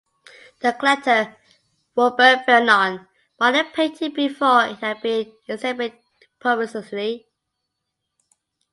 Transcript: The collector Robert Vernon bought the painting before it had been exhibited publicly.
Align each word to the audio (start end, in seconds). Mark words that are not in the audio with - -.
The 0.61 0.73
collector 0.73 1.37
Robert 1.95 2.47
Vernon 2.47 3.07
bought 3.37 3.51
the 3.51 3.65
painting 3.71 4.11
before 4.15 4.65
it 4.65 4.79
had 4.79 4.99
been 4.99 5.31
exhibited 5.47 5.99
publicly. 6.39 7.27